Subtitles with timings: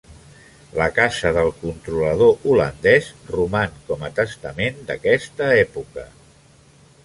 [0.77, 6.11] La casa del controlador holandès roman, com a testament d'aquesta època.